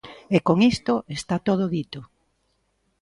E 0.35 0.37
con 0.47 0.57
iso 0.73 0.95
está 1.17 1.35
todo 1.47 1.63
dito. 1.75 1.99